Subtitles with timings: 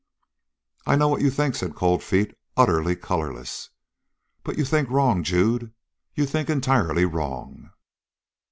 [0.87, 3.69] "I know what you think," said Cold Feet, utterly colorless,
[4.43, 5.73] "but you think wrong, Jude.
[6.15, 7.69] You think entirely wrong!"